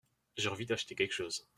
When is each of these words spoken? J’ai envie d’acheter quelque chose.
J’ai 0.35 0.49
envie 0.49 0.65
d’acheter 0.65 0.95
quelque 0.95 1.13
chose. 1.13 1.47